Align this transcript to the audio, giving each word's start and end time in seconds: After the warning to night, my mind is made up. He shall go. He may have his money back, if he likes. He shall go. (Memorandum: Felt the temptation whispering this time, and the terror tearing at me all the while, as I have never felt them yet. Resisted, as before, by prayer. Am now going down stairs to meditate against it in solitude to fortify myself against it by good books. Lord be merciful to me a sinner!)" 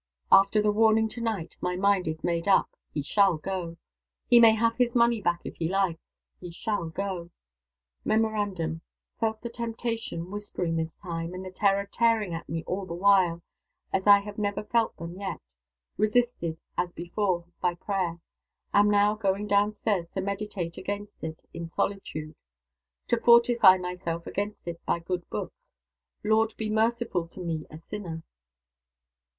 After 0.31 0.63
the 0.63 0.71
warning 0.71 1.07
to 1.09 1.21
night, 1.21 1.57
my 1.61 1.75
mind 1.75 2.07
is 2.07 2.23
made 2.23 2.47
up. 2.47 2.75
He 2.91 3.03
shall 3.03 3.37
go. 3.37 3.77
He 4.27 4.39
may 4.39 4.55
have 4.55 4.75
his 4.77 4.95
money 4.95 5.21
back, 5.21 5.41
if 5.43 5.57
he 5.57 5.69
likes. 5.69 6.01
He 6.39 6.49
shall 6.51 6.89
go. 6.89 7.29
(Memorandum: 8.03 8.81
Felt 9.19 9.43
the 9.43 9.49
temptation 9.49 10.31
whispering 10.31 10.75
this 10.75 10.97
time, 10.97 11.35
and 11.35 11.45
the 11.45 11.51
terror 11.51 11.85
tearing 11.85 12.33
at 12.33 12.49
me 12.49 12.63
all 12.65 12.87
the 12.87 12.95
while, 12.95 13.43
as 13.93 14.07
I 14.07 14.21
have 14.21 14.39
never 14.39 14.63
felt 14.63 14.97
them 14.97 15.19
yet. 15.19 15.39
Resisted, 15.97 16.57
as 16.79 16.91
before, 16.93 17.45
by 17.61 17.75
prayer. 17.75 18.19
Am 18.73 18.89
now 18.89 19.13
going 19.13 19.45
down 19.45 19.71
stairs 19.71 20.07
to 20.15 20.21
meditate 20.21 20.79
against 20.79 21.23
it 21.23 21.43
in 21.53 21.69
solitude 21.75 22.33
to 23.07 23.19
fortify 23.21 23.77
myself 23.77 24.25
against 24.25 24.67
it 24.67 24.83
by 24.83 24.97
good 24.97 25.29
books. 25.29 25.75
Lord 26.23 26.55
be 26.57 26.71
merciful 26.71 27.27
to 27.27 27.39
me 27.39 27.67
a 27.69 27.77
sinner!)" 27.77 28.23